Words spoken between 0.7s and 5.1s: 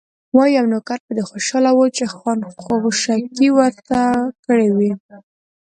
نوکر په دې خوشاله و چې خان خوشکې ورته کړې وې.